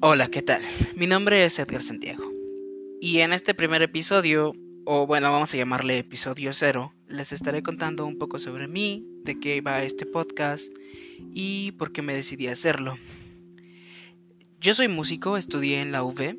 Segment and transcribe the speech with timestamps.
[0.00, 0.62] Hola, ¿qué tal?
[0.94, 2.22] Mi nombre es Edgar Santiago.
[3.00, 8.06] Y en este primer episodio, o bueno, vamos a llamarle episodio cero, les estaré contando
[8.06, 10.72] un poco sobre mí, de qué va este podcast
[11.34, 12.96] y por qué me decidí a hacerlo.
[14.60, 16.36] Yo soy músico, estudié en la UV,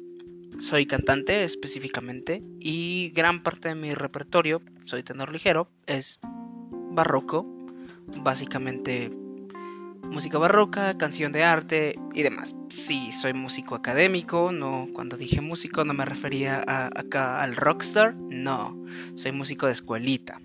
[0.60, 6.22] soy cantante específicamente y gran parte de mi repertorio, soy tenor ligero, es
[6.92, 7.46] barroco,
[8.24, 9.12] básicamente
[10.10, 12.56] música barroca, canción de arte y demás.
[12.70, 18.78] Sí, soy músico académico, no, cuando dije músico no me refería acá al rockstar, no,
[19.16, 20.42] soy músico de escuelita.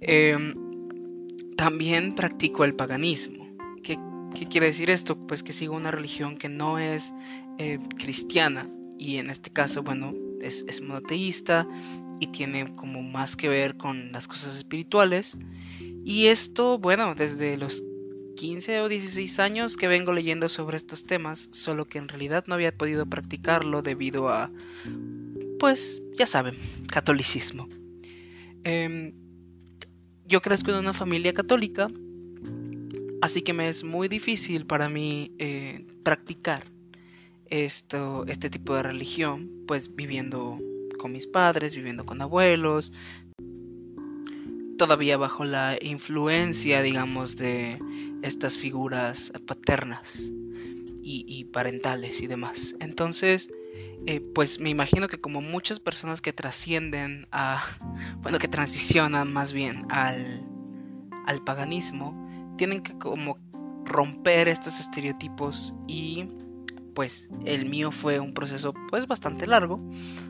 [0.00, 0.54] Em,
[1.56, 3.48] también practico el paganismo.
[3.82, 3.98] ¿Qué,
[4.48, 5.16] quiere decir esto?
[5.26, 7.12] Pues que sigo una religión que no es
[7.58, 8.66] eh, cristiana
[8.98, 11.66] y en este caso, bueno, es, es monoteísta
[12.20, 15.36] y tiene como más que ver con las cosas espirituales.
[16.04, 17.82] Y esto, bueno, desde los
[18.40, 22.54] 15 o 16 años que vengo leyendo sobre estos temas, solo que en realidad no
[22.54, 24.50] había podido practicarlo debido a,
[25.58, 26.54] pues, ya saben,
[26.88, 27.68] catolicismo.
[28.64, 29.12] Em,
[30.26, 31.88] yo crezco en una familia católica,
[33.20, 36.64] así que me es muy difícil para mí eh, practicar
[37.44, 40.58] esto, este tipo de religión, pues viviendo
[40.98, 42.90] con mis padres, viviendo con abuelos,
[44.80, 47.78] todavía bajo la influencia, digamos, de
[48.22, 50.32] estas figuras paternas
[51.02, 52.76] y, parentales y demás.
[52.78, 53.48] Entonces,
[54.06, 57.64] eh, pues me imagino que como muchas personas que trascienden a,
[58.22, 60.46] bueno, que transicionan más bien al,
[61.26, 62.14] al paganismo,
[62.56, 63.38] tienen que como
[63.84, 66.28] romper estos estereotipos y
[66.94, 69.80] pues el mío fue un proceso pues bastante largo,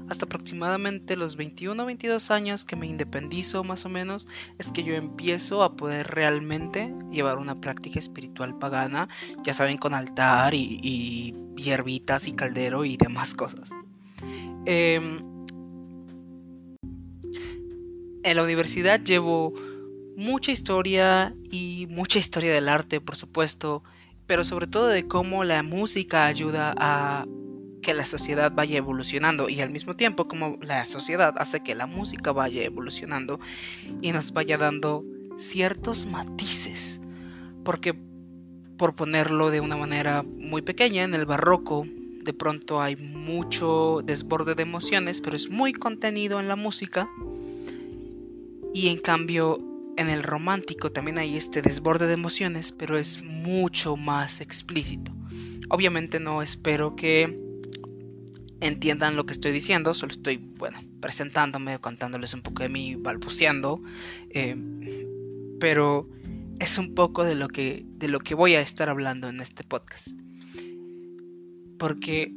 [0.08, 4.26] hasta aproximadamente los 21 o 22 años que me independizo más o menos,
[4.58, 9.08] es que yo empiezo a poder realmente llevar una práctica espiritual pagana,
[9.44, 13.70] ya saben, con altar y, y hierbitas y caldero y demás cosas.
[14.66, 15.18] Em,
[18.22, 19.54] en la universidad llevo
[20.16, 23.82] mucha historia y mucha historia del arte, por supuesto,
[24.30, 27.26] pero sobre todo de cómo la música ayuda a
[27.82, 31.88] que la sociedad vaya evolucionando y al mismo tiempo como la sociedad hace que la
[31.88, 33.40] música vaya evolucionando
[34.00, 35.04] y nos vaya dando
[35.36, 37.00] ciertos matices.
[37.64, 37.92] Porque,
[38.78, 41.84] por ponerlo de una manera muy pequeña, en el barroco
[42.22, 47.08] de pronto hay mucho desborde de emociones, pero es muy contenido en la música.
[48.72, 49.58] Y en cambio
[50.00, 55.12] en el romántico también hay este desborde de emociones, pero es mucho más explícito.
[55.68, 57.38] Obviamente no espero que
[58.60, 63.82] entiendan lo que estoy diciendo, solo estoy, bueno, presentándome, contándoles un poco de mí, balbuceando,
[64.30, 64.56] eh,
[65.60, 66.08] pero
[66.58, 69.64] es un poco de lo que de lo que voy a estar hablando en este
[69.64, 70.08] podcast.
[71.78, 72.34] Porque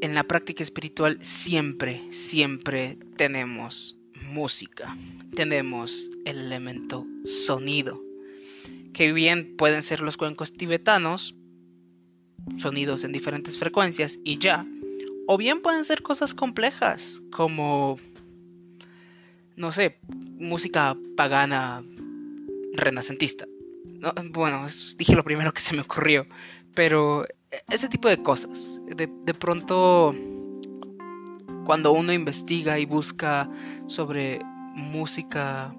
[0.00, 4.00] en la práctica espiritual siempre, siempre tenemos
[4.34, 4.96] música.
[5.34, 8.02] Tenemos el elemento sonido,
[8.92, 11.34] que bien pueden ser los cuencos tibetanos,
[12.58, 14.66] sonidos en diferentes frecuencias y ya,
[15.28, 17.96] o bien pueden ser cosas complejas, como,
[19.56, 19.98] no sé,
[20.36, 21.84] música pagana
[22.74, 23.46] renacentista.
[24.30, 24.66] bueno,
[24.98, 26.26] dije lo primero que se me ocurrió,
[26.74, 27.24] pero
[27.70, 30.12] ese tipo de cosas, de, de pronto
[31.64, 33.48] cuando uno investiga y busca
[33.86, 34.40] sobre
[34.74, 35.74] música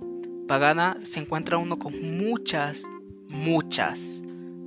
[0.48, 2.84] pagana se encuentra uno con muchas,
[3.30, 4.24] muchas,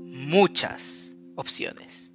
[0.06, 2.12] muchas opciones.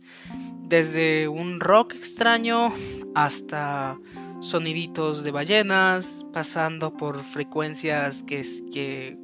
[0.64, 2.74] Desde un rock extraño
[3.16, 3.98] hasta
[4.40, 9.18] soniditos de ballenas, pasando por frecuencias que es que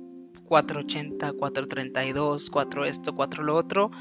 [0.45, 3.91] 480, 432, 4 esto, 4 lo otro,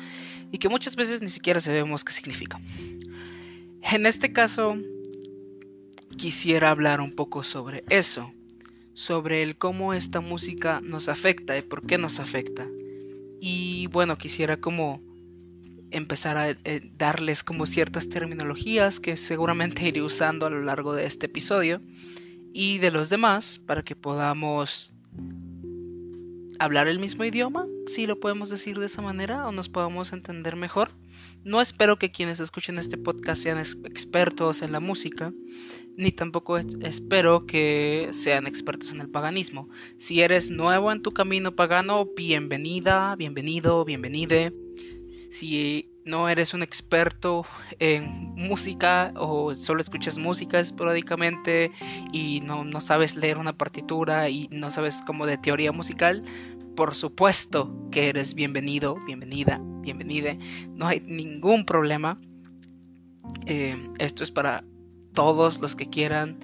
[0.50, 2.60] y que muchas veces ni siquiera sabemos qué significa.
[3.83, 4.77] En este caso,
[6.17, 8.33] quisiera hablar un poco sobre eso,
[8.95, 12.66] sobre el cómo esta música nos afecta y por qué nos afecta.
[13.41, 15.01] Y bueno, quisiera como
[15.91, 21.07] empezar a eh, darles como ciertas terminologías que seguramente iré usando a lo largo de
[21.07, 21.81] este episodio
[22.53, 24.93] y de los demás para que podamos
[26.59, 30.57] hablar el mismo idioma, si lo podemos decir de esa manera, o nos podamos entender
[30.57, 30.91] mejor.
[31.45, 35.33] No espero que quienes escuchen este podcast sean expertos en la música,
[35.97, 39.69] ni tampoco espero que sean expertos en el paganismo.
[39.99, 44.53] Si eres nuevo en tu camino pagano, bienvenida, bienvenido, bienvenide.
[45.31, 47.45] Si no eres un experto
[47.79, 51.71] en música o solo escuchas música esporádicamente
[52.13, 56.25] y no, no sabes leer una partitura y no sabes como de teoría musical,
[56.78, 60.39] por supuesto que eres bienvenido, bienvenida, bienvenide.
[60.77, 62.21] No hay ningún problema.
[63.47, 64.63] Eh, esto es para
[65.13, 66.39] todos los que quieran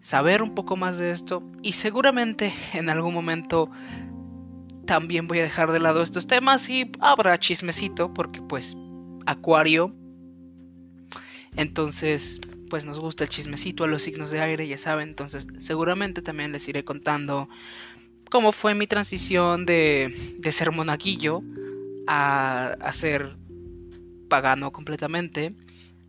[0.00, 3.72] saber un poco más de esto y seguramente en algún momento
[4.86, 8.76] también voy a dejar de lado estos temas y habrá chismecito porque pues
[9.26, 9.96] Acuario
[11.56, 12.40] entonces
[12.70, 16.52] pues nos gusta el chismecito a los signos de aire ya saben entonces seguramente también
[16.52, 17.48] les iré contando
[18.32, 21.42] cómo fue mi transición de, de ser monaguillo
[22.06, 23.36] a, a ser
[24.28, 25.54] pagano completamente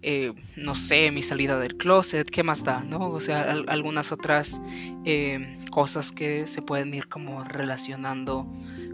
[0.05, 2.83] eh, no sé, mi salida del closet, ¿qué más da?
[2.83, 3.09] ¿no?
[3.09, 4.61] O sea, algunas otras
[5.05, 8.45] eh, cosas que se pueden ir como relacionando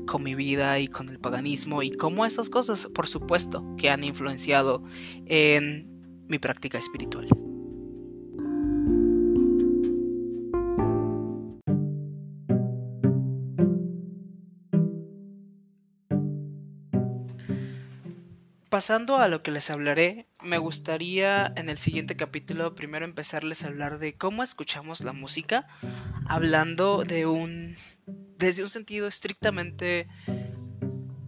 [0.05, 4.03] con mi vida y con el paganismo y cómo esas cosas, por supuesto, que han
[4.03, 4.83] influenciado
[5.25, 5.87] en
[6.27, 7.27] mi práctica espiritual.
[18.79, 23.67] Pasando a lo que les hablaré, me gustaría en el siguiente capítulo primero empezarles a
[23.67, 25.67] hablar de cómo escuchamos la música,
[26.25, 27.75] hablando de un
[28.37, 30.07] desde un sentido estrictamente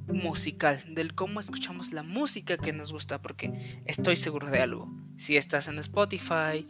[0.08, 4.90] musical, del cómo escuchamos la música que nos gusta, porque estoy seguro de algo.
[5.18, 6.66] Si estás en Spotify,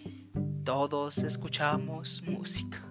[0.63, 2.83] todos escuchamos música.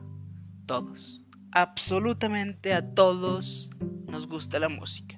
[0.64, 1.24] Todos.
[1.50, 3.68] Absolutamente a todos
[4.06, 5.09] nos gusta la música.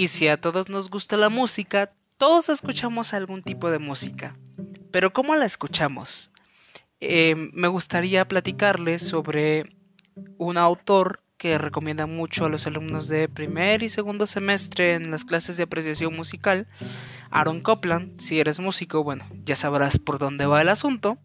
[0.00, 4.34] Y si a todos nos gusta la música, todos escuchamos algún tipo de música.
[4.90, 6.30] Pero ¿cómo la escuchamos?
[7.00, 9.76] Eh, me gustaría platicarles sobre
[10.38, 15.26] un autor que recomienda mucho a los alumnos de primer y segundo semestre en las
[15.26, 16.66] clases de apreciación musical,
[17.30, 18.18] Aaron Copland.
[18.22, 21.18] Si eres músico, bueno, ya sabrás por dónde va el asunto.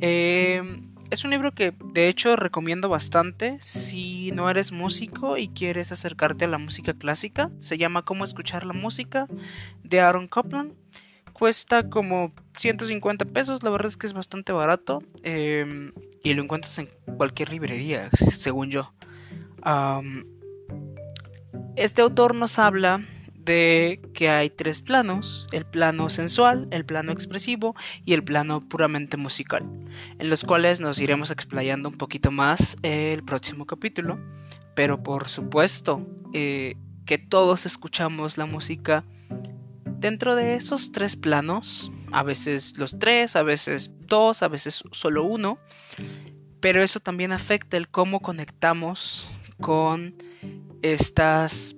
[0.00, 0.62] Eh,
[1.10, 6.46] es un libro que de hecho recomiendo bastante si no eres músico y quieres acercarte
[6.46, 7.50] a la música clásica.
[7.58, 9.26] Se llama Cómo escuchar la música
[9.82, 10.72] de Aaron Copland.
[11.32, 15.92] Cuesta como 150 pesos, la verdad es que es bastante barato em,
[16.24, 18.92] y lo encuentras en cualquier librería, según yo.
[21.76, 23.04] este autor nos habla
[23.46, 29.16] de que hay tres planos, el plano sensual, el plano expresivo y el plano puramente
[29.16, 29.62] musical,
[30.18, 34.18] en los cuales nos iremos explayando un poquito más el próximo capítulo,
[34.74, 36.04] pero por supuesto
[36.34, 36.74] eh,
[37.06, 39.04] que todos escuchamos la música
[39.84, 45.22] dentro de esos tres planos, a veces los tres, a veces dos, a veces solo
[45.22, 45.58] uno,
[46.60, 50.16] pero eso también afecta el cómo conectamos con
[50.82, 51.75] estas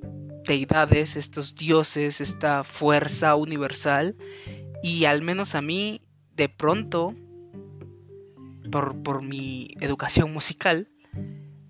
[0.48, 4.16] deidades, estos dioses, esta fuerza universal.
[4.82, 6.02] Y al menos a mí,
[6.34, 7.14] de pronto,
[8.72, 10.88] por, mi educación musical,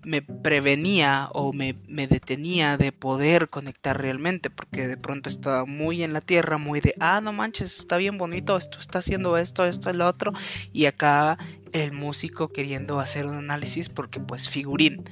[0.03, 6.03] me prevenía o me, me, detenía de poder conectar realmente, porque de pronto estaba muy
[6.03, 9.65] en la tierra, muy de, ah, no manches, está bien bonito, esto está haciendo esto,
[9.65, 10.31] esto, el otro,
[10.71, 11.37] y acá
[11.73, 15.03] el músico queriendo hacer un análisis porque pues figurín.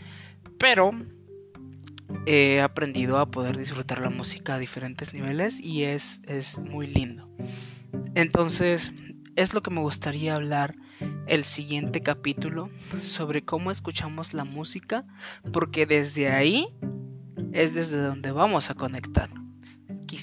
[0.58, 0.92] Pero
[2.26, 7.30] he aprendido a poder disfrutar la música a diferentes niveles y es, es muy lindo.
[8.16, 8.94] Entonces,
[9.36, 10.76] es lo que me gustaría hablar
[11.28, 12.70] el siguiente capítulo
[13.02, 15.06] sobre cómo escuchamos la música,
[15.54, 16.68] porque desde ahí
[17.54, 19.30] es desde donde vamos a conectar.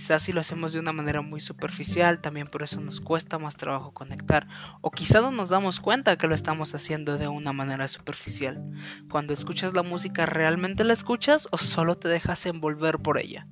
[0.05, 3.57] Quizás si lo hacemos de una manera muy superficial, también por eso nos cuesta más
[3.57, 4.47] trabajo conectar.
[4.83, 8.63] O quizá no nos damos cuenta que lo estamos haciendo de una manera superficial.
[9.11, 13.47] Cuando escuchas la música, ¿realmente la escuchas o solo te dejas envolver por ella?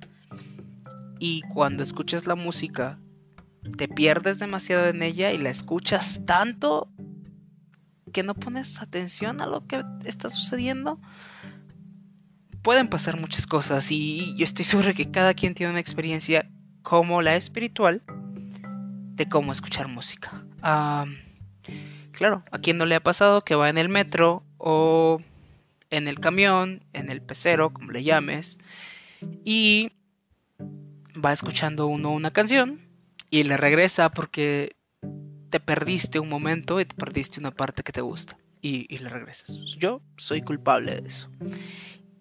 [1.17, 2.99] Y cuando escuchas la música,
[3.75, 6.87] te pierdes demasiado en ella y la escuchas tanto
[8.13, 11.01] que no pones atención a lo que está sucediendo
[12.63, 16.49] pueden pasar muchas cosas y yo estoy seguro que cada quien tiene una experiencia
[16.81, 18.01] como la espiritual
[19.15, 20.43] de cómo escuchar música.
[22.11, 25.21] claro, a quien no le ha pasado que va en el metro o
[25.89, 28.59] en el camión, en el pecero, como le llames,
[29.43, 29.91] y
[31.23, 32.81] va escuchando uno una canción
[33.29, 34.75] y le regresa porque
[35.49, 39.09] te perdiste un momento y te perdiste una parte que te gusta y, y le
[39.09, 39.51] regresas.
[39.77, 41.29] Yo soy culpable de eso.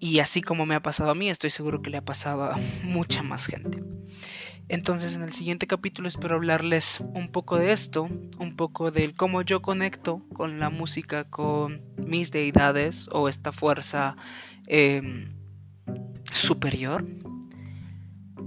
[0.02, 2.58] Y así como me ha pasado a mí, estoy seguro que le ha pasado a
[2.82, 3.84] mucha más gente.
[4.68, 9.42] Entonces en el siguiente capítulo espero hablarles un poco de esto, un poco del cómo
[9.42, 14.16] yo conecto con la música, con mis deidades o esta fuerza
[14.66, 15.36] em,
[16.32, 17.04] superior,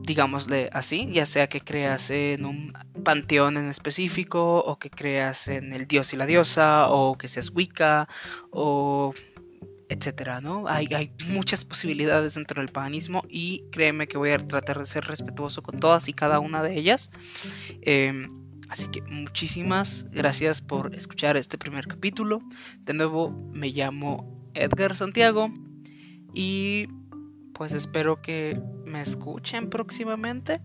[0.04, 2.74] digámosle así, ya sea que creas en un
[3.06, 7.50] panteón en específico o que creas en el dios y la diosa o que seas
[7.56, 8.10] Wicca
[8.52, 9.14] o.
[9.90, 10.68] etcétera, ¿no?
[10.68, 15.06] Hay, hay, muchas posibilidades dentro del paganismo y créeme que voy a tratar de ser
[15.06, 17.12] respetuoso con todas y cada una de ellas.
[17.82, 18.30] Em,
[18.70, 22.42] así que muchísimas gracias por escuchar este primer capítulo.
[22.80, 25.50] De nuevo, me llamo Edgar Santiago
[26.34, 26.88] y
[27.54, 30.62] pues espero que me escuchen próximamente.